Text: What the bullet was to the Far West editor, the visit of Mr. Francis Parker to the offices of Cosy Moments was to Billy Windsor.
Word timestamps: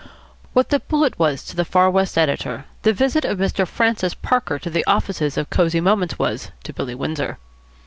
What 0.53 0.69
the 0.69 0.79
bullet 0.79 1.19
was 1.19 1.43
to 1.45 1.55
the 1.55 1.63
Far 1.63 1.87
West 1.91 2.17
editor, 2.17 2.65
the 2.81 2.91
visit 2.91 3.23
of 3.23 3.37
Mr. 3.37 3.67
Francis 3.67 4.15
Parker 4.15 4.57
to 4.57 4.69
the 4.71 4.83
offices 4.87 5.37
of 5.37 5.51
Cosy 5.51 5.79
Moments 5.79 6.17
was 6.17 6.49
to 6.63 6.73
Billy 6.73 6.95
Windsor. 6.95 7.37